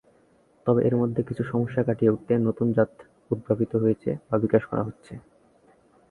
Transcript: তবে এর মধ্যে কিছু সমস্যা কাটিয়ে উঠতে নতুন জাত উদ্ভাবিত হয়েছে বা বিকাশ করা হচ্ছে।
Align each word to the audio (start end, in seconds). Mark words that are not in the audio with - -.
তবে 0.65 0.79
এর 0.83 0.95
মধ্যে 0.97 1.21
কিছু 1.23 1.43
সমস্যা 1.43 1.81
কাটিয়ে 1.83 2.13
উঠতে 2.13 2.33
নতুন 2.39 2.67
জাত 2.71 2.91
উদ্ভাবিত 3.31 3.71
হয়েছে 3.75 4.09
বা 4.27 4.35
বিকাশ 4.43 4.63
করা 4.65 4.83
হচ্ছে। 4.83 5.13